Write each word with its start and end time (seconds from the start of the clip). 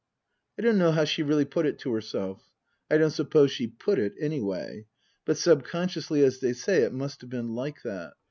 I 0.57 0.63
don't 0.63 0.79
know 0.79 0.91
how 0.93 1.05
she 1.05 1.21
really 1.21 1.45
put 1.45 1.67
it 1.67 1.77
to 1.81 1.93
herself; 1.93 2.49
I 2.89 2.97
don't 2.97 3.11
suppose 3.11 3.51
she" 3.51 3.67
put" 3.87 3.99
it 3.99 4.15
any 4.19 4.39
way; 4.41 4.87
but 5.25 5.37
subconsciously, 5.37 6.23
as 6.23 6.39
they 6.39 6.53
say, 6.53 6.81
it 6.81 6.91
must 6.91 7.21
have 7.21 7.29
been 7.29 7.49
like 7.53 7.83
that. 7.83 8.15